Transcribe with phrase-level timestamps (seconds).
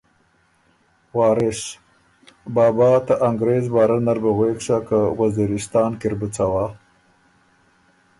[1.17, 1.61] وارث:
[2.55, 6.65] بابا ته انګرېز بارۀ نر بُو غوېک سَۀ که وزیرستان کی ر بُو څوا